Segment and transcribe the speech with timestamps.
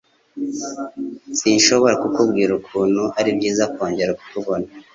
[1.39, 4.67] Sinshobora kukubwira ukuntu ari byiza kongera kukubona.